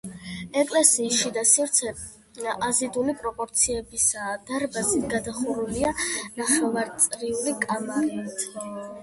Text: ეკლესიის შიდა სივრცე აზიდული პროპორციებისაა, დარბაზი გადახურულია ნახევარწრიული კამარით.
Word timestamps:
ეკლესიის 0.59 1.17
შიდა 1.17 1.41
სივრცე 1.49 2.47
აზიდული 2.69 3.15
პროპორციებისაა, 3.19 4.33
დარბაზი 4.49 5.03
გადახურულია 5.13 5.93
ნახევარწრიული 6.41 7.57
კამარით. 7.69 8.45